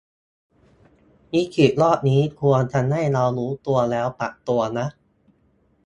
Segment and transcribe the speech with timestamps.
[1.33, 4.87] วิกฤตรอบนี้ควรทำให้เรารู้ตัวแล้วปรับตัวนะ